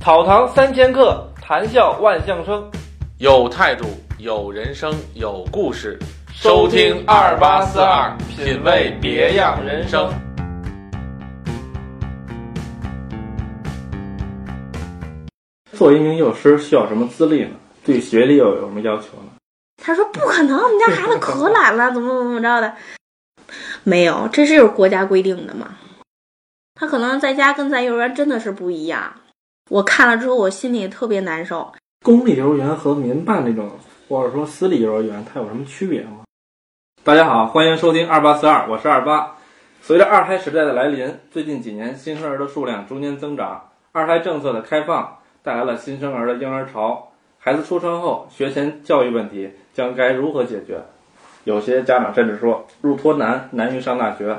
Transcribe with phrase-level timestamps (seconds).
[0.00, 2.70] 草堂三千客，谈笑万象生。
[3.18, 3.84] 有态度，
[4.18, 5.98] 有人生，有故事。
[6.32, 10.08] 收听二八四二，品味别样人生。
[15.72, 17.50] 做一名幼师需要什么资历呢？
[17.84, 19.32] 对学历又有什么要求呢？
[19.82, 22.72] 他说不可能，我们家孩子可懒了， 怎么怎么着的？
[23.82, 25.76] 没有，这是有国家规定的嘛？
[26.76, 29.12] 他可能在家跟在幼儿园真的是不一样。
[29.70, 31.70] 我看了之后，我心里特别难受。
[32.02, 33.70] 公立幼儿园和民办那种，
[34.08, 36.20] 或者说私立幼儿园，它有什么区别吗？
[37.04, 39.36] 大家好，欢迎收听二八四二，我是二八。
[39.82, 47.12] 随着二胎时代的来临，最近几年新生儿的数量逐年增长，二胎政策的开放带来了新生儿的婴儿潮。
[47.38, 50.80] 孩子出生后，学前教育问题将该如何解决？
[51.44, 54.38] 有些家长甚至说，入托难，难于上大学。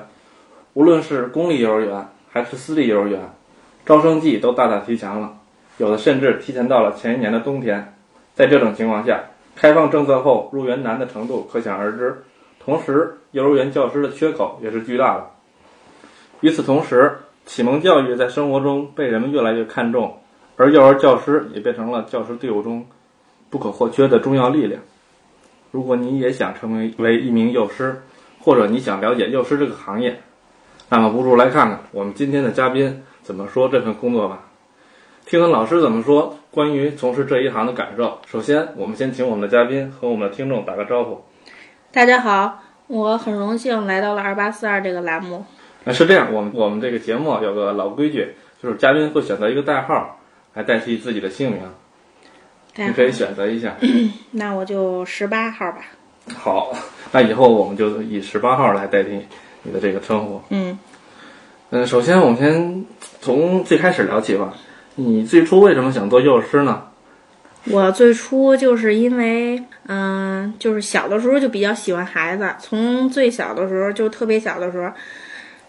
[0.73, 3.21] 无论是公立幼儿园还是私立幼儿园，
[3.89, 5.35] 招生季都大大提前了，
[5.79, 7.95] 有的甚至提前到了前一年的冬天。
[8.35, 9.19] 在这种情况下，
[9.55, 12.21] 开放政策后入园难的程度可想而知。
[12.63, 15.31] 同时，幼儿园教师的缺口也是巨大的。
[16.41, 20.19] 与此同时，启蒙教育在生活中被人们越来越看重，
[20.55, 22.85] 而幼儿教师也变成了教师队伍中
[23.49, 24.79] 不可或缺的重要力量。
[25.71, 28.03] 如果你也想成为为一名幼师，
[28.39, 30.21] 或者你想了解幼师这个行业，
[30.89, 34.39] 那么不如来看看我们今天的嘉宾怎么说这份工作吧，
[35.23, 38.17] 听听老师怎么说关于从事这一行的感受。
[38.25, 41.23] 首先，我们先请我们的嘉宾和我们的听众打个招呼。
[41.91, 45.45] 大家好，我很荣幸来到了二八四二这个栏目。
[45.83, 50.17] 那是这样，我们我们这个节目有个老规矩，就是嘉宾会选择一个代号
[50.55, 51.61] 来代替自己的姓名，
[52.77, 53.75] 你可以选择一下。
[54.31, 55.81] 那我就十八号吧。
[56.35, 56.73] 好，
[57.11, 59.23] 那以后我们就以十八号来代替
[59.61, 60.41] 你的这个称呼。
[60.49, 60.79] 嗯
[61.71, 62.83] 嗯，首先我们先
[63.21, 64.51] 从最开始聊起吧。
[64.95, 66.81] 你最初为什么想做幼师呢？
[67.65, 74.91] 我最初就是因为，嗯，就是小的时候就比较喜欢孩子，从最小的时候就特别小的时候，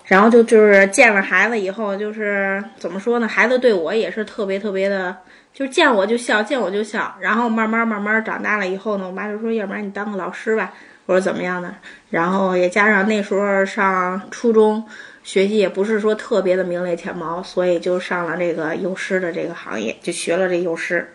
[0.06, 3.28] 然后就就是见了孩子以后，就是怎么说呢？
[3.28, 5.14] 孩子对我也是特别特别的，
[5.52, 7.14] 就是见我就笑，见我就笑。
[7.20, 10.72] 然后慢慢慢慢长大了以后呢，我妈就说：“要不然你当个老师吧，
[11.06, 11.74] 我说怎么样呢。”
[12.08, 14.82] 然后也加上那时候上初中，
[15.22, 21.06] 学习也不是说特别的名列前茅，所以就上了这个幼师的这个行业，就学了这幼师。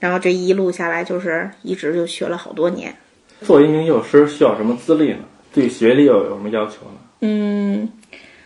[0.00, 2.94] 然后这一路下来，就是一直就学了好多年。
[3.42, 5.20] 做一名幼师需要什么资历呢？
[5.54, 6.98] 对学历又有什么要求呢？
[7.20, 7.88] 嗯，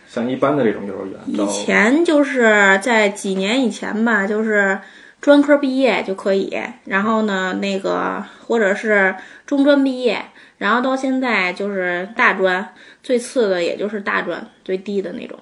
[0.07, 4.77] 像一般的这种幼儿园，以前就是在几年以前吧，就是
[5.19, 6.55] 专科毕业就可以，
[6.85, 10.21] 然后呢，那个或者是中专毕业，
[10.57, 12.73] 然后到现在就是大专，
[13.03, 15.37] 最次的也就是大专，最低的那种。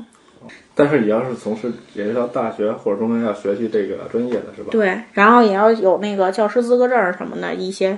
[0.74, 4.70] 但是你要是从事也是到大学或者中专要学习这个专业的是吧？
[4.72, 7.98] 对，然后也要有那个教师资格证什么的一些，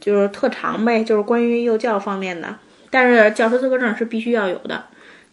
[0.00, 2.56] 就是特长呗，就是关于幼教方面的。
[2.90, 4.84] 但是教师资格证是必须要有的，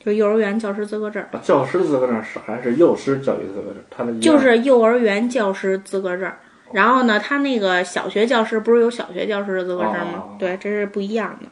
[0.03, 1.23] 就幼儿园教师资格证。
[1.43, 3.75] 教师资格证是还是幼师教育资格证？
[3.89, 6.31] 他的就是幼儿园教师资格证。
[6.73, 10.23] 然后呢，他那个小学教师不是有小学教师的资格证吗？
[10.39, 11.47] 对，这是不一样的。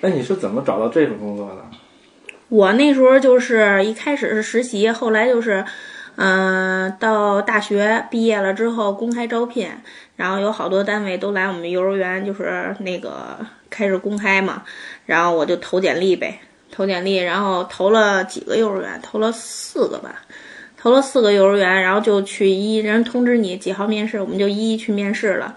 [0.00, 1.64] 那你是怎么找到这份工作的？
[2.48, 5.64] 我那时候就是一开始是实习，后来就是，
[6.16, 9.68] 嗯，到大学毕业了之后公开招聘，
[10.16, 13.38] 然后有好多单位都来我们幼儿园，就是那个
[13.70, 14.64] 开始公开嘛，
[15.06, 16.40] 然后我就投简历呗，
[16.70, 20.22] 投简历，然后投了几个幼儿园，投了四个吧，
[20.76, 25.56] 投了四个幼儿园，然后就去一人通知你几号面试，我们就一一去面试了。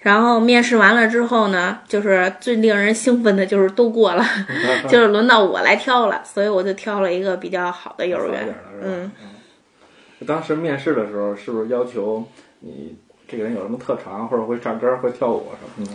[0.00, 4.24] 然后面试完了之后呢，就是最令人兴奋的就是都过了，
[4.88, 8.54] 就是轮到我来挑了，所以我就挑了一个比较好的幼儿园。
[8.82, 9.10] 嗯，
[10.26, 12.24] 当时面试的时候是不是要求
[12.60, 12.96] 你
[13.26, 15.92] 这个人有什么特长，或者会唱歌、会跳舞什么的？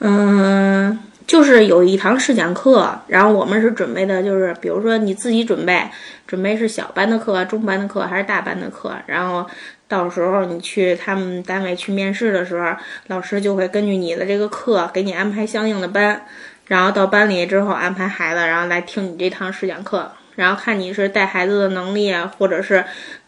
[0.00, 5.88] 嗯，就是有一堂试讲课，然后我们是准备的，就是比如说你自己准备，
[6.26, 9.46] 准备是小班的课、中班的课还是大班的课，然后。
[9.88, 12.74] 到时候你去他们单位去面试的时候，
[13.08, 16.22] 老师就会根据你的这个课给你安排相应的班，
[16.66, 22.82] 然后到班里之后安排孩子，然后来听你这堂试讲课，然后看你是带孩子的能力啊，或者是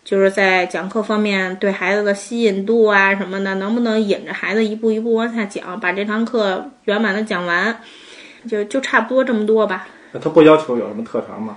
[0.05, 7.77] 就是在讲课方面对孩子的吸引度啊什么的，能不能引着孩子一步一步往下讲，把这堂课圆满的讲完，
[8.47, 9.89] 就就差不多这么多吧。
[10.23, 11.56] 他不要求有什么特长吗？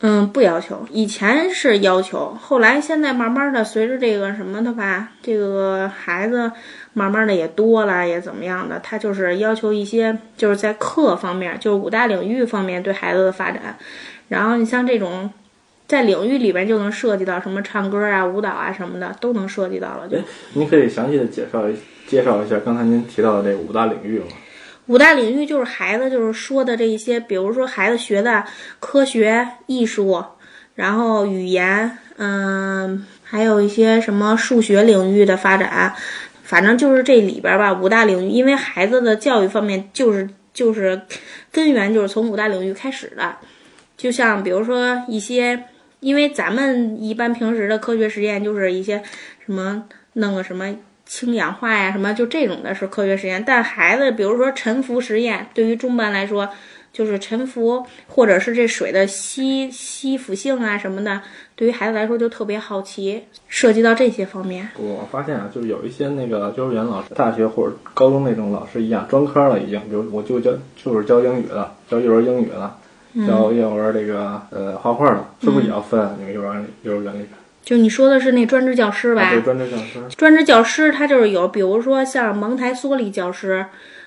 [0.00, 0.84] 嗯，不要求。
[0.90, 6.50] 以前是要求，后来现在慢慢的，随着这个什么的吧，这个孩子
[6.92, 13.78] 慢慢的也多了，也怎么样的，他就是要求一些，就是在课方面，就是五大领域方面对孩子的发展。
[14.28, 15.30] 然后你像这种
[15.86, 20.08] 在领域里边就能涉及到什么唱歌啊、舞蹈啊什么的，都能涉及到了。
[20.08, 20.22] 就哎，
[20.54, 21.76] 您可以详细的介绍一
[22.06, 24.26] 介绍一下刚才您提到的这五大领域吗？
[24.86, 28.44] 五大领域就是孩子就是说的这一些，比如说孩子学的
[28.80, 30.22] 科学、艺术，
[30.74, 35.94] 然后语言，嗯，还有一些什么数学领域的发展，
[36.42, 41.00] 反正就是这里边吧，五大领域，因为孩子的教育方面就是就是
[41.50, 43.36] 根源就是从五大领域开始的，
[43.96, 45.64] 就像比如说一些，
[46.04, 49.02] 因为咱们一般平时的科学实验就是一些
[49.44, 50.74] 什么弄个什么。
[51.06, 56.48] 氢氧化呀，什么就这种的是科学实验，但孩子比如说沉浮实验，对于中班来说，
[56.94, 61.20] 就是沉浮或者是这水的吸吸附性啊什么的，
[61.54, 64.66] 对于孩子来说就特别好奇，涉及到这些方面。
[64.78, 70.52] 我发现啊，就是有一些那个幼儿园老师、大学或者高中那种老师一样，专科了已经，比如我就教
[70.82, 72.74] 就是教英语的，教幼儿英语的，
[73.26, 77.30] 教幼儿这个呃画画的，是不是也要分你们幼儿园幼儿园里边？
[77.62, 79.22] 就你说的是那专职教师吧？
[79.22, 80.02] 啊对，专职教师。
[80.16, 83.64] 专职教师他就是有，比如说像蒙台梭利教师，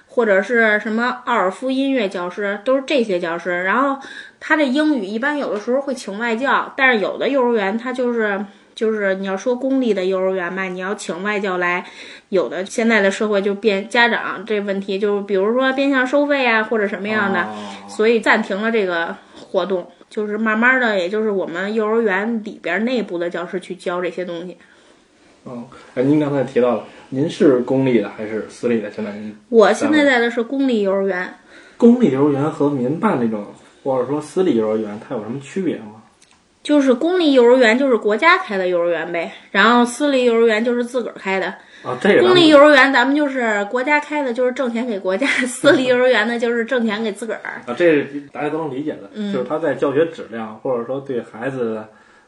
[0.07, 3.63] 或者是什么奥尔夫音乐教师，都是这些教师。
[3.63, 3.99] 然后
[4.39, 8.45] 他这英语一般有的时候会请外教，但是有的幼儿园他就是
[8.77, 11.83] 就是你要说公立的幼儿园吧，你要请外教来，
[12.29, 17.55] 有的现在的社会就变家长这问题，就是比如说变相收费啊或者什么样的，哦
[17.89, 19.87] 所以暂停了这个活动。
[20.09, 24.55] 就是慢慢的，也就是我们幼儿园里边内部的教师去教这些东西。
[25.45, 28.89] 嗯，哎，您刚才提到了，您是公立的还是私立的？
[28.89, 31.33] 现在您我现在在的是公立幼儿园，
[31.75, 33.47] 公立幼儿园和民办那种，
[33.83, 35.96] 或者说私立幼儿园，它有什么区别吗？
[36.67, 41.47] 就是公立幼儿园就是国家开的幼儿园呗，然后私立幼儿园就是自个儿开的。
[41.81, 47.61] 啊，这个公立幼儿园咱们就是国家开的，就是挣钱给国家； 私立幼儿园呢，就是挣钱给自个儿。
[47.65, 51.81] 啊，这是大家都能理解的，嗯就是他在教学质量，或者说对孩子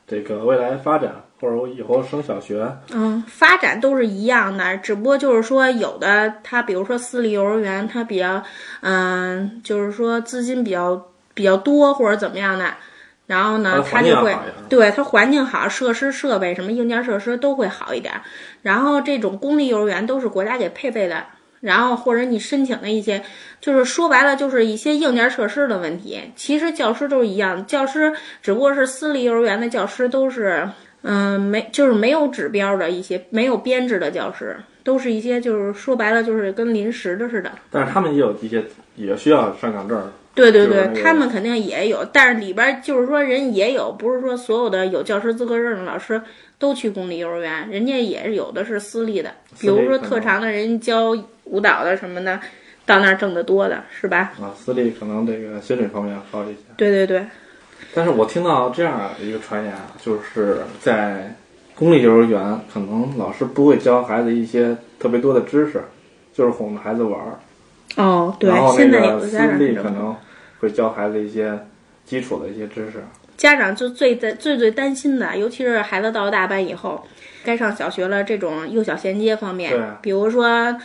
[0.07, 8.42] 这个未来发展，或者我以后升小学，嗯，发展都是一样的，只不过就是说有的他，比如说私立幼儿园，他比较，
[8.80, 12.74] 嗯，就是说资金比较比较多或者怎么样的，
[13.30, 14.38] 然后呢，它的环境它就会
[14.68, 18.12] 对它环境好，设施设备什么硬件设施都会好一点。
[18.64, 21.24] 然后这种公立幼儿园都是国家给配备的，
[21.60, 23.24] 然后或者你申请的一些，
[23.62, 26.20] 就是说白了就是一些硬件设施的问题。
[26.36, 28.12] 其实教师都是一样，教师
[28.42, 30.68] 只不过是私立幼儿园的教师都是。
[31.02, 37.50] 嗯，没，就是没有指标的一些没有编制的教师，都是一些就是说白了就是跟临时的似的。
[37.72, 38.66] 但是他们也有一些
[38.98, 46.22] 也需要上岗证儿，对对对，就是那个他们肯定也有，但是里边就是说人也有，不是说所有的有教师资格证的老师
[46.58, 51.16] 都去公立幼儿园，人家也是有的是私立的，比如说特长的人教
[51.46, 52.40] 舞蹈的什么的，
[52.86, 54.34] 到那儿挣得多的是吧？
[54.42, 56.60] 啊，私立可能这个薪水方面要高一些。
[56.78, 57.26] 对对对，
[57.94, 61.36] 但是我听到这样一个传言啊，就是在
[61.76, 65.84] 公立幼儿园，可能老师不会教孩子一些特别多的知识，
[66.34, 67.40] 就是哄着孩子玩儿。
[67.95, 70.15] 哦对然后，现在那个私有的家长可能
[70.59, 71.65] 会教孩子一些
[72.06, 73.03] 基础的一些知识。
[73.36, 77.03] 家长就最最最最担心的，尤其是孩子到了大班以后，
[77.44, 80.75] 该上小学了，这种幼小衔接方面，对比如说，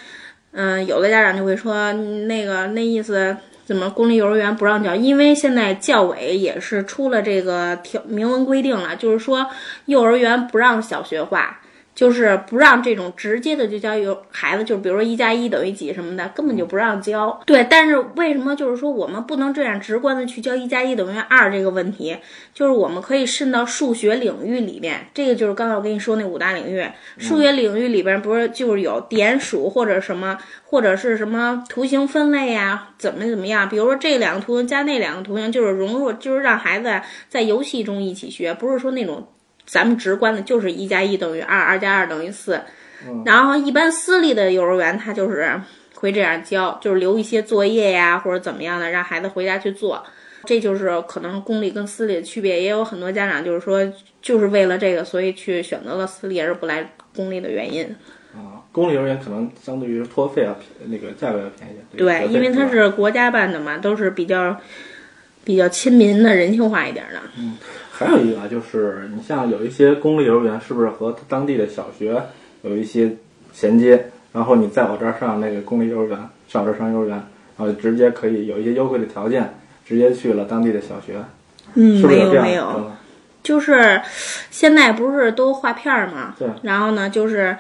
[0.52, 4.94] 嗯、有的家长就会说，嗯那个那意思怎么公立幼儿园不让教？
[4.94, 9.46] 因为现在教委也是出了这个条明文规定了，就是说
[9.86, 11.60] 幼儿园不让小学化。
[11.94, 17.41] 就是不让这种直接的就教有孩子，就比如说一加一等于几什么的，根本就不让教。
[17.46, 22.17] 对，但是为什么就是说我们不能这样直观的去教一加一等于二这个问题？
[22.53, 26.84] 就是我们可以渗到数学领域里面，这个就是刚才我跟你说那五大领域。
[27.19, 33.69] 数学领域里边不是就是有点数或者什么，或者是什么图形分类呀、怎么怎么样？
[33.69, 39.27] 比如说这两个图形加那两个图形，就是融入，就是让孩子在游戏中一起学，不是说那种
[39.66, 42.60] 咱们直观的，就是一加一等于二，二加二等于四。
[43.24, 45.60] 然后一般私立的幼儿园，它就是
[45.94, 50.04] 会这样教，就是留一些作业呀或者怎么样的，让孩子回家去做。
[50.46, 53.80] 这就是可能公立跟私立的区别，也有很多家长就是说，
[54.20, 57.84] 就是为了这个，所以去选择了私立而不来公立的原因。
[58.34, 62.26] 啊，公立幼儿园可能相对于托费啊，便那个价格要便宜一点。
[62.26, 64.54] 对，因为它是国家办的嘛，都是比较
[65.44, 67.20] 比较亲民的、人性化一点的。
[67.96, 72.20] 还有一个啊，就是你像有一些公立幼儿园，是不是和当地的小学
[72.63, 73.17] 有一些
[73.53, 74.10] 衔接？
[74.32, 77.17] 然后你在我这儿上那个公立幼儿园，上这儿上幼儿园，
[77.56, 79.55] 然后直接可以有一些优惠的条件，
[79.86, 81.22] 直接去了当地的小学，
[81.74, 82.19] 嗯，是不是？
[82.19, 82.91] 没有没有，嗯
[83.44, 84.01] 就是
[84.51, 87.55] 现在不是都划片儿嘛，对然后呢，就是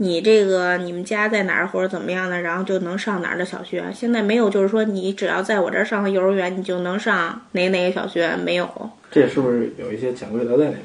[0.00, 3.84] 你这个你们家在哪儿或者怎么样的，然后就能上哪儿的小学。
[3.92, 10.82] 现在没有，就是说你只要在我这儿上了幼儿园，你就能上哪哪个小学，没有，这是不是有一些潜规则在里面？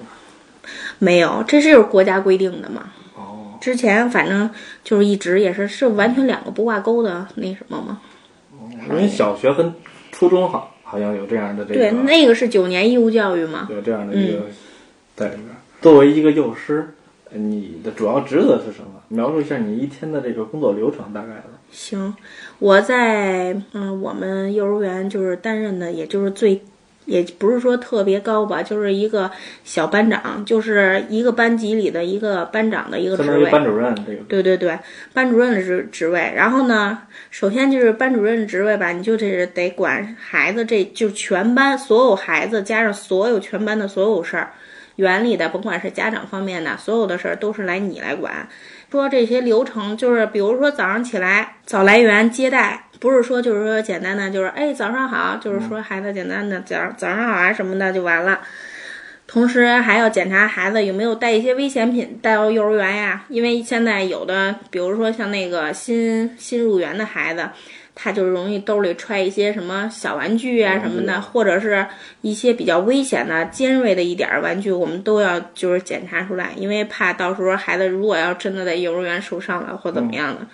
[0.97, 2.91] 没有，这是国家规定的嘛。
[3.15, 4.49] 哦，之前反正
[4.83, 8.01] 就是一直也是是完全两个不挂钩的那什么嘛。
[8.89, 9.73] 因为小学跟
[10.11, 13.67] 初中好好像有这样的这个，对，那个是九年义务教育嘛。
[13.69, 14.47] 有这样的一个
[15.15, 15.47] 在里边。
[15.81, 16.95] 作为一个幼师，
[17.33, 19.01] 你的主要职责是什么？
[19.09, 21.43] 描述一下你一天的这个工作流程，大概的。
[21.71, 22.15] 行，
[22.59, 26.61] 我在嗯我们幼儿园就是担任的，也就是最，
[27.05, 29.29] 也不是说特别高吧，就是一个
[29.63, 33.51] 小班长，就是一个班级里的一个班长的一个职位。
[33.51, 34.23] 班主任这个。
[34.27, 34.77] 对对对，
[35.13, 36.31] 班主任的职职位。
[36.35, 36.99] 然后呢，
[37.29, 44.53] 首先就是班主任职位吧，你就得得管孩子，这就全班所有孩子加上所有全班的所有事儿，
[44.95, 48.47] 园里的甭管是家长方面的所有的事儿都是来你来管。
[48.91, 58.39] 说这些流程就是，比如说早上起来早来园接待，不是说就是说简单的就是哎早上好，就是说孩子简单的早早上好啊什么的就完了。
[59.33, 67.49] 同时还要检查孩子有没有带一些危险品带到幼儿园呀，因为现在有的，比如说像那个新新入园的孩子，
[67.95, 71.83] 他就容易兜里揣一些什么小玩具啊什么的，或者是
[72.21, 80.45] 一些比较危险的、尖锐的一点儿玩具，我们都要就是检查出来，因为怕到时候孩子如果要真的在幼儿园受伤了或怎么样的，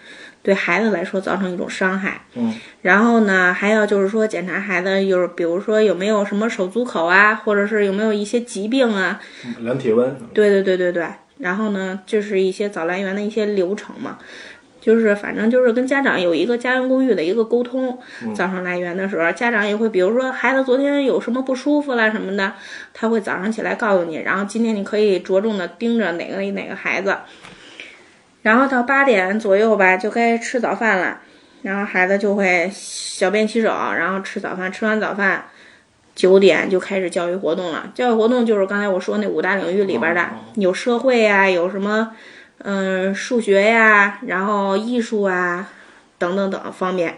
[0.50, 2.22] 对孩子来说造成一种伤害。
[2.34, 2.54] 嗯。
[2.82, 9.20] 然后呢，还要就是说检查孩子就是，比如说有没有什么手足口啊，或者是有没有一些疾病啊。
[9.60, 10.16] 量体温。
[10.34, 11.06] 对对对对对。
[11.38, 14.18] 然后呢，就是一些早来园的一些流程嘛。
[14.82, 18.00] 就是反正就是跟家长有一个家园公寓的一个沟通，
[18.34, 22.54] 早上来园的时候，家长也会比如说孩子昨天有什么不舒服啦什么的，
[22.94, 27.14] 他会早上起来告诉你，然后今天你可以着重的盯着哪个哪个孩子，
[28.42, 31.20] 然后到八点左右吧就该吃早饭了，
[31.62, 35.46] 然后孩子就会小便洗手，然后吃早饭，吃完早饭
[36.16, 42.16] 九点就开始教育活动了，教育活动就是刚才我说那五大领域里边的，有社会呀，有什么。
[42.62, 45.70] 嗯，数学呀，然后艺术啊，
[46.18, 47.18] 等等等方面，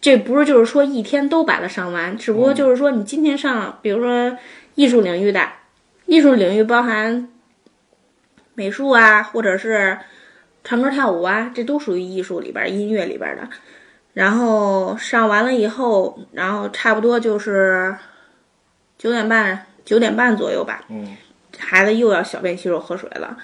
[0.00, 4.38] 这不是就是说一天都把它上完，只不过就是说你今天上，比如说
[4.76, 5.48] 艺术领域的，
[6.04, 7.28] 艺术领域包含
[8.54, 9.98] 美术啊，或者是
[10.66, 13.48] 唱歌跳舞啊，这都属于艺术里边音乐里边的。
[14.14, 17.94] 然后上完了以后，然后差不多就是
[18.98, 20.84] 九点半、九点半左右吧。
[20.88, 21.16] 嗯。
[21.56, 23.36] 孩子又要小便、洗手、喝水了。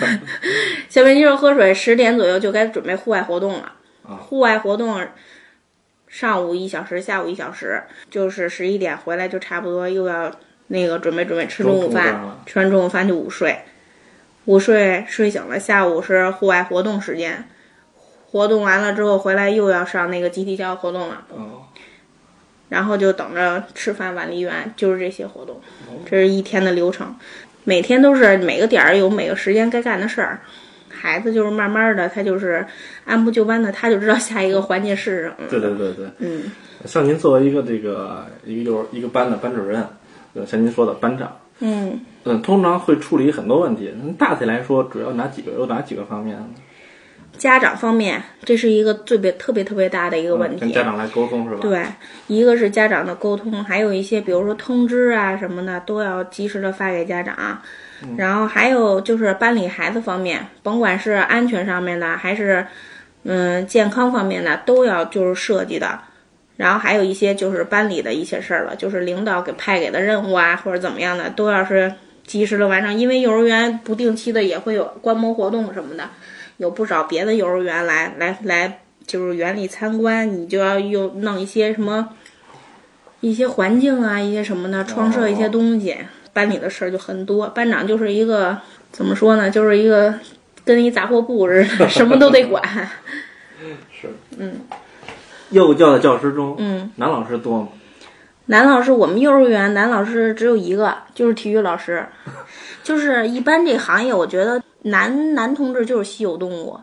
[0.90, 3.72] 小便、洗手、喝水，十点左右就该准备户外活动了。
[4.02, 5.00] 户外活动，
[6.06, 10.30] 上午一小时，下午一小时，就是十一点回来就差不多又要
[10.66, 13.58] 那个准备准备吃中午饭，吃完中午饭就午睡。
[14.46, 17.48] 午睡睡醒了，下午是户外活动时间，
[18.30, 21.24] 活动完了之后回来又要上那个集体教育活动了。
[22.70, 25.60] 然后就等着吃饭晚离园，就是这些活动，
[26.06, 27.14] 这是一天的流程，
[27.62, 30.40] 每天都是每个点儿有每个时间该干的事儿，
[30.88, 32.66] 孩子就是慢慢的，他就是
[33.04, 35.34] 按部就班的，他就知道下一个环节是什么。
[35.48, 36.50] 对对对对，嗯，
[36.84, 39.86] 像您作为一个这个一个幼儿一个班的班主任，
[40.32, 46.38] 呃，像您说的班长，嗯嗯，通常会处理很多问题，大体来说主要哪几个有哪几个方面？
[47.36, 50.60] 家长方面，这是一个最别特别特别大的一个问题。
[50.60, 51.60] 跟家长来沟通是吧？
[51.60, 51.84] 对，
[52.28, 57.60] 一个是家长的沟通，还有一些比如说通知啊什么的，都要及时的发给家长。
[58.16, 62.64] 然后还有就是班里孩子方面，甭管是安全上面的，还是
[63.24, 65.98] 嗯健康方面的，都要就是设计的。
[66.56, 71.92] 然后还有一些就是班里的一些事儿了，就是领导给派给的任务啊，或者怎么样的，都要是
[72.26, 72.96] 及时的完成。
[72.96, 76.08] 因为幼儿园不定期的也会有观摩活动什么的。
[76.58, 82.10] 有不少别的幼儿园来来来，就是园里参观，你就要又弄一些什么，
[83.20, 85.96] 一些环境啊，一些什么的，创设一些东西。
[86.32, 88.56] 班里的事儿就很多，班长就是一个
[88.92, 90.14] 怎么说呢，就是一个
[90.64, 92.62] 跟一杂货铺似的，什么都得管。
[93.92, 94.08] 是，
[94.38, 94.60] 嗯。
[95.54, 97.68] 幼教的教师中，嗯，男老师多吗？
[98.46, 102.06] 男老师，我们幼儿园男老师只有一个，就是体育老师。
[102.84, 104.62] 就是一般这行业，我觉得。
[104.86, 106.78] 男男同志就是稀有动物，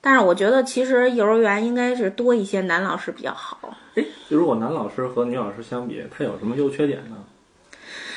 [0.00, 3.76] 但是我觉得其实幼儿园应该是多一些男老师比较好。
[3.94, 7.16] 哎，如果男老师和女老师相比，他有什么优缺点呢？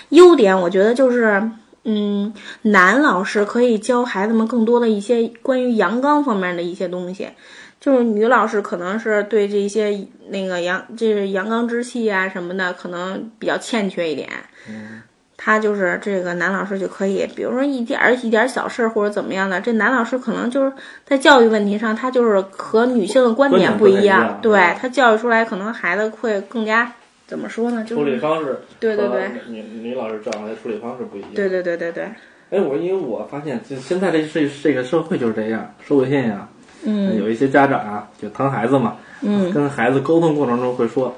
[0.07, 1.51] 优点我觉得就是，
[1.83, 7.31] 嗯，男老师可以教孩子们更多的一些关于阳刚方面的一些东西，
[7.79, 14.29] 就是女老师可能是对这些那个阳，这是阳刚之气啊什么的，可能比较欠缺一点。
[14.67, 15.01] 嗯。
[15.41, 20.73] 他就是这个男老师就可以，比如说一点儿一点儿小事儿或者怎么样的，这男老师可能就是
[21.05, 26.91] 在教育问题上，他就是和女性的观点不一样对嗯他教育出来，可能孩子会更加
[27.25, 27.85] 怎么说呢？
[27.85, 31.29] 就处理方式对对对女女老师教出来的处理方式不一样。
[31.33, 32.03] 对对对对对，
[32.49, 36.49] 哎，我因为我发现，就现在这这这个社会就是这样，社会现象，
[36.83, 41.15] 嗯有一些家长啊，就疼孩子嘛，嗯跟孩子沟通过程中会说，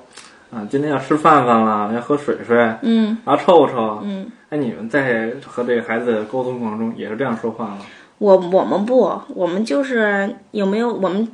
[0.52, 4.00] 啊，今天要吃饭饭了，要喝水水，嗯然后臭臭。
[4.04, 7.80] 嗯，哎，你们在和这个孩子沟通过程中也是这样说话吗？
[8.18, 11.28] 我我们不，我们就是有没有我们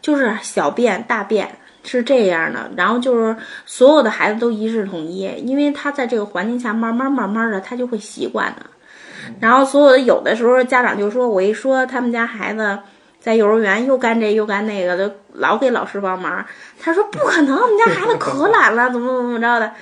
[0.00, 1.48] 就是小便大便。
[1.88, 8.66] 是这样的，然后就是所有的孩子都一致统一，因为他在这个环境下慢慢慢慢的他就会习惯的。
[9.38, 12.76] 然后所有的有的时候家长就说，我一说他们家孩子
[13.26, 16.46] 在幼儿园又干这又干那个的，老给老师帮忙。
[16.78, 19.72] 他说不可能，我们家孩子可懒了，怎么怎么着的。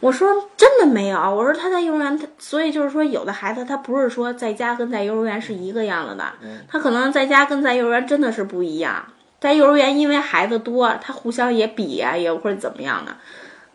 [0.00, 6.24] 我说真的没有，我说他在幼儿园，他所以就是说有的孩子他不是说在家跟在幼儿园是一个样子的，
[6.68, 9.04] 他可能在家跟在幼儿园真的是不一样。
[9.38, 13.16] 在幼儿园因为孩子多，他互相也比呀、也或者怎么样的，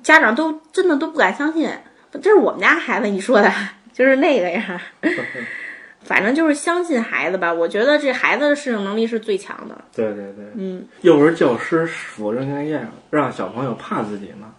[0.04, 1.70] 家长都真的都不敢相信，
[2.22, 3.50] 这是我们家孩子你说的，
[3.94, 4.82] 就是那个呀。
[6.04, 9.76] 反正就是相信孩子吧，我觉得这孩子的适应能力是最强的。
[9.96, 14.52] 对对对，嗯幼儿教师是否应该让小朋友怕自己呢？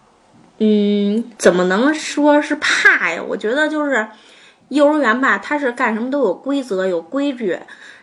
[0.57, 3.21] 嗯，怎么能说是怕呀？
[3.21, 4.07] 我觉得就是
[4.69, 7.59] 幼儿园吧，他是干什么都有规则、有规矩。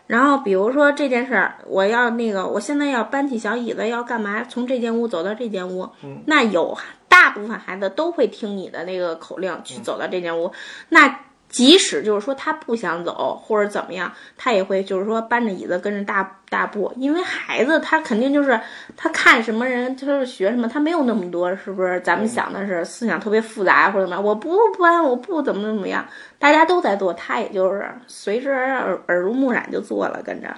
[0.07, 4.45] 然后比如说这件事儿，我要那个，我现在要搬起小椅子，要干嘛？
[4.45, 5.89] 从这间屋走到这间屋，
[6.27, 6.77] 那有
[7.09, 10.53] 大部分孩子都会听你的那个口令去走到这间屋。
[10.91, 11.21] 那
[11.53, 18.59] 即使就是说他不想走或者怎么样，他也会就是说搬着椅子跟着大大步，因为孩子他肯定就是
[18.97, 22.01] 他看什么人就是学什么，他没有那么多是不是？
[22.01, 26.05] 咱们想的是思想特别复杂或者怎么样，我不搬，我不怎么怎么样，
[26.39, 30.49] 大家都在做，他也就是随之耳耳濡目染就做了，跟着。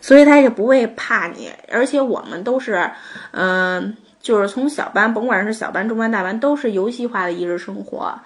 [0.00, 2.90] 所以他也不会怕你，而且我们都是，
[3.32, 8.18] 嗯、就是从小班，甭管是小班、中班、大班，都是游戏化的一日生活。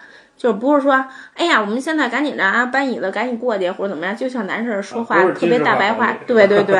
[0.44, 0.92] 就是不是说，
[1.32, 6.78] 哎呀，我们现在赶紧的啊，搬椅子赶紧过去或者怎么样，就像男士说话特别大白话对对对，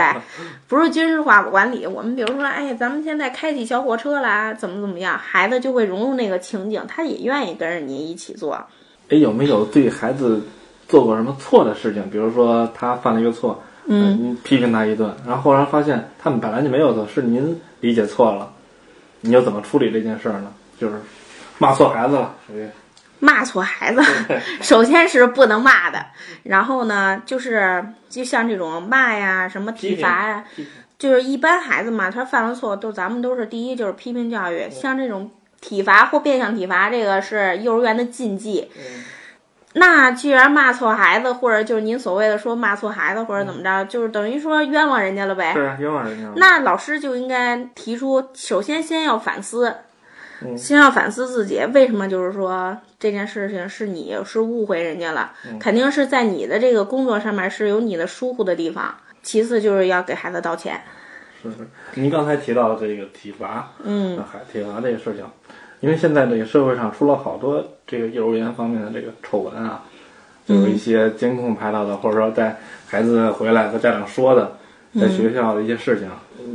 [0.68, 1.86] 不是军事化管理。
[1.86, 8.52] 我们比如说，哎呀，咱们现在开起小火车啦，怎么怎么样，孩子就会融入那个情景，他也愿意跟着您一起做。
[9.08, 10.42] 哎，有没有对孩子
[10.86, 12.10] 做过什么错的事情？
[12.10, 18.52] 比如说他犯了一个错，嗯，您批评他一顿，然后后来发现他们本来就没有错，是您理解错了，
[19.22, 20.52] 你又怎么处理这件事儿呢？
[20.78, 20.96] 就是
[21.56, 22.68] 骂错孩子了，属于
[23.24, 24.02] 骂错孩子，
[24.60, 26.04] 首先是不能骂的，
[26.42, 30.44] 然后呢，就是就像这种骂呀、什么体罚呀，
[30.98, 35.30] 就是一般孩子嘛，他犯了错，都咱们都是第一就是批评教育，像这种
[35.62, 38.70] 体罚或变相体罚，这个是幼儿园的禁忌。
[39.76, 45.52] 那既然骂错孩子，或者就是您所谓的说骂错孩子或者怎么着，就是等于说冤枉人家了呗。
[45.52, 46.34] 是啊冤枉人家了。
[46.36, 49.74] 那老师就应该提出，首先先要反思，
[50.44, 50.56] 嗯。
[50.56, 55.58] 先要反思自己为什么就是说这件事情是你是误会人家了，嗯。
[55.58, 58.94] 肯定是在你的这个工作上面是有你的疏忽的地方。
[59.22, 60.78] 其次就是要给孩子道歉，
[61.42, 61.56] 是是，
[61.94, 64.18] 您刚才提到这个体罚，嗯。
[64.30, 65.24] 海体罚这个事情，
[65.80, 69.82] 因为现在这个社会上出了好多这个幼儿园方面的这个丑闻啊，
[70.46, 72.54] 就有一些监控拍到的，或者说在
[72.86, 74.58] 孩子回来和家长说的，
[75.00, 76.10] 在学校的一些事情，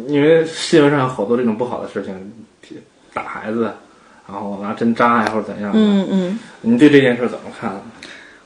[0.07, 2.33] 因为新闻上有好多这种不好的事情，
[3.13, 3.73] 打孩子，
[4.27, 6.39] 然后拿针扎呀或者怎样的，嗯嗯。
[6.61, 7.71] 您对这件事怎么看？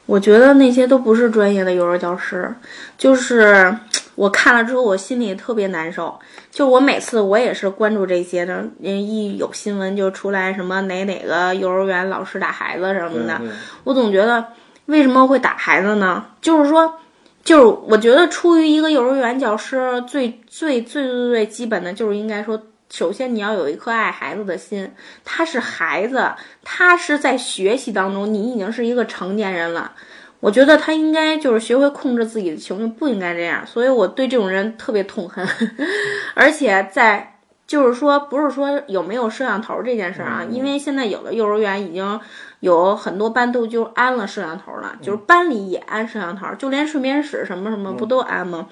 [0.06, 2.54] 我觉得那些都不是专业的幼儿教师，
[2.98, 3.74] 就是
[4.16, 6.20] 我看了之后，我心里特别难受。
[6.52, 13.42] 就我每次我也是关注这些的，一有新闻就出来什么哪哪个幼儿园老师打孩子什么的，
[13.86, 14.46] 我总觉得
[14.88, 16.26] 为什么会打孩子呢？
[16.42, 16.96] 就是说，
[17.44, 22.62] 就是我觉得出于一个幼儿园教师最最最最最基本的就是应该说。
[22.94, 24.94] 首先，你要有一颗爱孩子的心。
[25.26, 26.30] 他是孩子，
[26.64, 29.94] 他是在学习当中，你已经是一个成年人了。
[30.40, 33.66] 我觉得他应该就是学会控制自己的情绪，不应该这样。
[33.66, 35.44] 所以我对这种人特别痛恨。
[36.36, 42.20] 而且在就是说，不是说有没有摄像头这件事儿啊，因为现在有的幼儿园已经
[42.60, 48.68] 有很多班都就安了摄像头了，就是班里也安摄像头，就连睡眠室什么什么不都安吗？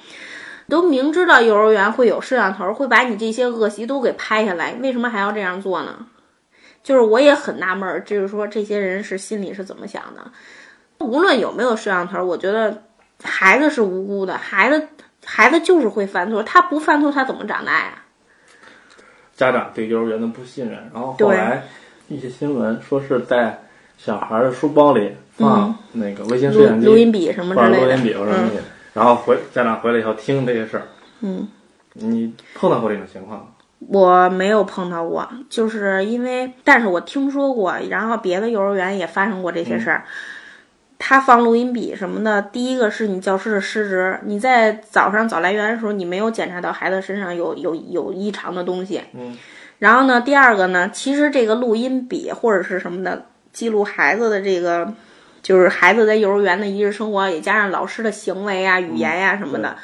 [0.72, 6.08] 都明知道幼儿园会有摄像头，会把你这些恶习都给拍下来，为什么还要这样做呢？
[6.82, 10.32] 就是我也很纳闷儿，就是说这些人是心里是怎么想的？
[11.00, 12.84] 无论有没有摄像头，我觉得
[13.22, 14.88] 孩子是无辜的，孩子
[15.26, 18.04] 孩子就是会犯错，他不犯错他怎么长大呀？
[19.36, 21.68] 家长对幼儿园的不信任，然后后来
[22.08, 23.60] 一些新闻说是在
[23.98, 28.60] 小孩儿的书包里放那个微型摄像机、录录音笔什么之类的录音笔什么东西，
[28.94, 30.88] 然后回家长回来以后听这些事儿，
[31.22, 31.48] 嗯。
[31.94, 33.48] 你碰到过这种情况吗？
[33.90, 40.06] 我没有碰到过，就是因为，但是我听说过，然后别的幼儿园也发生过这些事儿。
[40.98, 49.02] 他放录音笔什么的，第一个是你教师的失职，你在早上早来园的时候，你没有检查到孩子身上有有有异常的东西。
[49.14, 49.38] 嗯。
[49.80, 54.94] 然后呢，第二个呢，其实这个录音笔或者是什么的，记录孩子的这个，
[55.42, 59.76] 就是孩子在幼儿园的一日生活，也加上老师的行为啊、语言呀、什么的。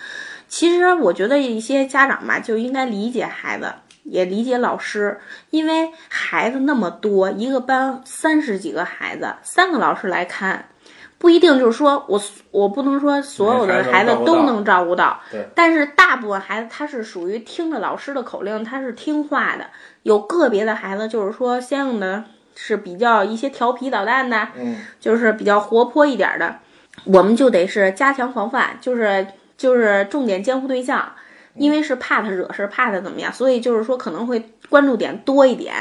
[0.48, 10.70] 其实我觉得一些家长吧，就应该理解孩子，也理解老师，因为孩子那么多，一个班三十几个孩子，三个老师来看，
[11.17, 15.20] 不一定就是说我我不能说所有的孩子都能照顾到，
[15.54, 19.65] 但是大部分孩子他是属于听着老师的口令，他是听话的。
[20.04, 22.24] 有个别的孩子就是说相应的
[22.58, 26.60] 是比较一些调皮捣蛋的，嗯，就是比较活泼一点的，
[27.06, 29.26] 我们就得是加强防范，就是。
[29.58, 31.13] 就是重点监护对象，
[31.56, 35.74] 因为是怕他惹事，怕他怎么样，所以就是说可能会关注点多一点。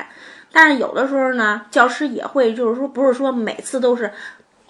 [0.51, 4.11] 但是有的时候呢，教师也会就是说，不是说每次都是，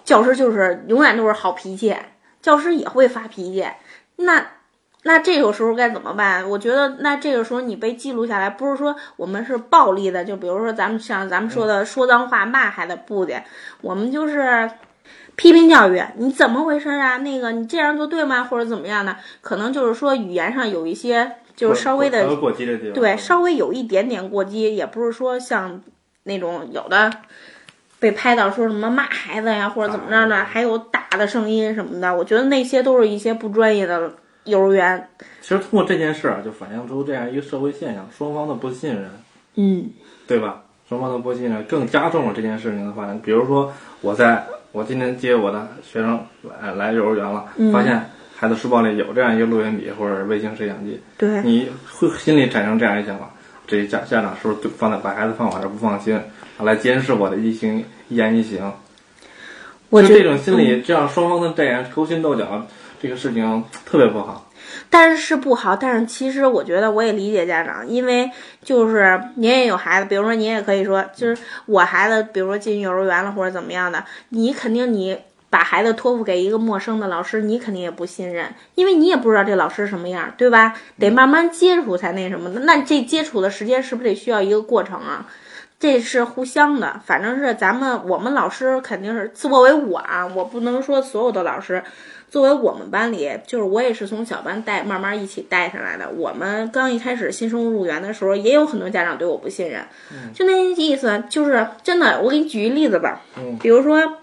[0.04, 1.94] 教师就是永远都是好脾气，
[2.42, 3.64] 教师也会发脾气。
[4.16, 4.44] 那
[5.06, 6.46] 那这个时候该怎么办？
[6.50, 13.42] 我觉得那这个时候你被记录下来，不是说我们是暴力的，就比如说咱们像咱们说的说脏话骂孩子不的，
[13.80, 14.70] 我们就是。
[15.36, 17.18] 批评教育，你怎么回事啊？
[17.18, 18.42] 那个你这样做对吗？
[18.42, 19.14] 或者怎么样的？
[19.42, 25.82] 可能就是说语言上有一些，就是稍微的过激的地方，对，稍微有一点点过激，也不是说像
[26.22, 27.12] 那种有的
[28.00, 32.16] 被拍到说什么骂孩子呀，或者怎么着的，还有打的声音什么的。
[32.16, 34.14] 我觉得那些都是一些不专业的
[34.46, 35.08] 幼儿园。
[35.42, 39.10] 其实通过这件事啊，就反映出这样一个社会现象：双方的不信任，
[39.56, 39.90] 嗯，
[40.26, 40.62] 对吧？
[40.88, 43.20] 双方的不信任更加重了这件事情的发展。
[43.22, 44.46] 比如说我在。
[44.72, 46.22] 我今天接我的学生
[46.60, 53.30] 来来幼儿园了，发现孩子书包里有这样一个录音笔或者微型摄像机，对，你会心里产生这样一想法：
[53.66, 56.20] 这家家长是不是放在把孩子放我这不放心，
[56.58, 58.70] 来监视我的一行一言一行？
[59.88, 62.66] 我就这种心理，这样双方的这样勾心斗角，
[63.06, 64.42] 这个事情特别不好。
[64.90, 68.28] 但是是不好，但是其实我觉得我也理解家长，因为
[68.64, 75.16] 就是您也有孩子，比如说您也可以说，就是我孩子，比如说进幼儿园了或者怎么样的，你肯定你
[75.48, 80.74] 把孩子托付给一个陌生的老师，你肯定也不信任，因为你也不知道这老师什么样，对吧？
[80.98, 85.26] 得慢慢接触才那什么的，那这接触的时间是不是得需要一个过程啊？
[85.78, 91.82] 这是互相的，反正是咱们我们老师肯定是作为我啊，我不能说所有的老师。
[92.28, 96.10] 作为我们班里，就是我也是从小班带慢慢一起带上来的。
[96.10, 99.82] 我们刚一开始新生入园的时候，也有很多家长对我不信任，
[100.34, 102.20] 就那意思，就是真的。
[102.20, 103.22] 我给你举一例子吧，
[103.60, 104.18] 比如说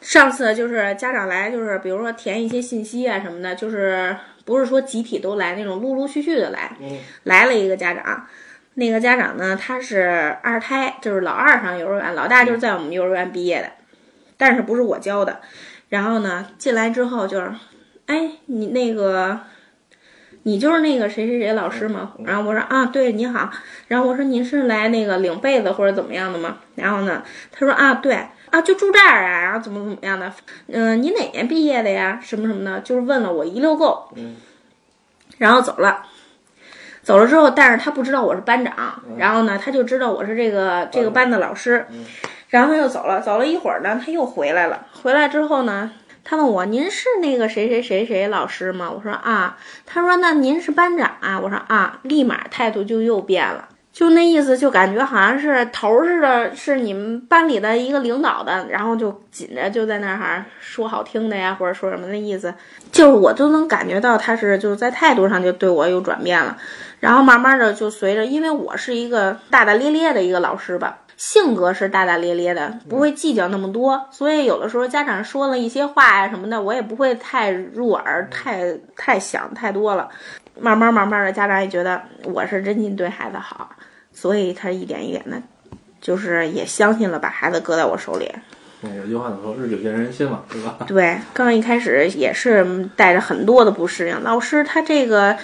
[0.00, 6.76] 上次就是家长来，就是比如说填一些信息啊什么的，就是不是说集体都来那种，陆陆续续的来，
[7.24, 8.26] 来了一个家长，
[8.74, 13.70] 那个家长呢他是二胎，就是老二上幼儿园，老大就是在我们幼儿园毕业的，
[14.36, 15.40] 但是不是我教的。
[15.88, 17.52] 然后呢，进来之后就是，
[18.06, 19.40] 哎，你那个，
[20.42, 22.12] 你就是那个谁谁谁老师吗？
[22.24, 23.50] 然后我说啊，对，你好。
[23.88, 26.58] 然后我说您是来那个领被子或者怎么样的吗？
[26.74, 28.14] 然后呢，他说啊，对，
[28.50, 30.32] 啊，就住这儿啊，然后怎么怎么样的？
[30.68, 32.18] 嗯，你哪年毕业的呀？
[32.22, 34.08] 什么什么的，就是问了我一溜够。
[34.16, 34.36] 嗯。
[35.38, 36.04] 然后走了，
[37.02, 39.02] 走了之后，但是他不知道我是班长。
[39.16, 41.86] 然后呢，他就知道我是这个这个班的老师。
[42.54, 44.86] 然后他又走了，走了一会儿呢，他又回来了。
[45.02, 45.90] 回来之后呢，
[46.22, 62.54] 他问我：“您是那个谁谁谁谁老师吗？”我说：“啊。”他说：“那您是班长啊？”我说：“啊。”立马态度就又变了，就那意思，就感觉好像是头似的，是你们班里的一个领导的，然后就紧着就在那儿说好听的呀，或者说什么的意思，
[62.92, 66.56] 就是我都能感觉到他是就是在态度上就对我有转变了。
[67.00, 70.98] 然后慢慢的就随着，因为我是一个大大咧咧的一个老师吧。
[71.16, 80.08] 性格是大大咧咧的，不会计较那么多，所以有的时候家长说了一些话呀什么的，我也不会太入耳，太太想太多了。
[80.58, 83.70] 慢慢慢慢的，家长也觉得我是真心对孩子好，
[84.12, 85.40] 所以他一点一点的，
[86.00, 88.30] 就是也相信了，把孩子搁在我手里。
[88.96, 89.56] 有句话怎么说？
[89.56, 90.76] 日久见人心嘛，对吧？
[90.86, 95.36] 对，刚一开始也是带着很多的不适应，老师他这个。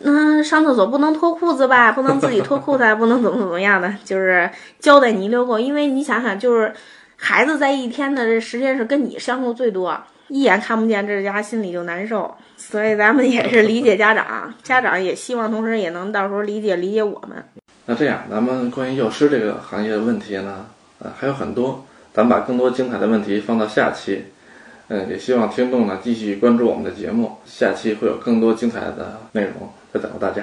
[0.00, 1.92] 那上厕所不能脱裤子吧？
[1.92, 5.58] 不能自己脱裤子， 不能怎么怎么样的，就是交代你一溜够。
[5.58, 6.72] 因为你想想，就是
[7.16, 12.32] 孩子在一天的这时间是跟你相处最多，一眼看不见，这家心里就难受。
[12.56, 17.42] 所以咱们也是理解家长，家长也希望同时也能到时候理解理解我们。
[17.86, 20.66] 那这样，咱们关于幼师这个行业的问题呢，
[21.00, 24.26] 呃，还有很多，咱们把更多精彩的问题放到下期。
[24.90, 30.42] 嗯，也希望听众呢继续关注我们的节目，下期会有更多精彩的内容在等着大家。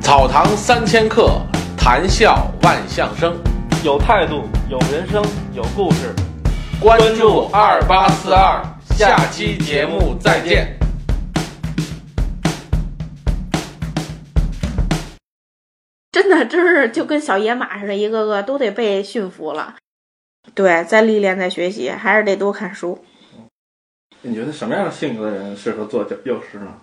[0.00, 1.40] 草堂三千客，
[1.76, 3.36] 谈笑万象生。
[3.82, 5.20] 有态度，有人生，
[5.52, 6.14] 有故事。
[6.80, 10.78] 关注二八四二，下期节目再见。
[16.12, 19.74] 真的，真是就跟小野马似的，一个个都得被驯服了。
[20.54, 23.04] 对，再历练，再学习，还是得多看书。
[24.22, 26.80] 你觉得什么样的性格的人适合做幼师呢？